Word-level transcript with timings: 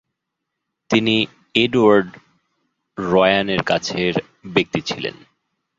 তিনি 0.89 1.15
এডওয়ার্ড 1.55 2.09
রয়ানের 2.97 3.61
কাছের 3.63 4.13
ব্যক্তি 4.53 4.79
ছিলেন। 4.81 5.15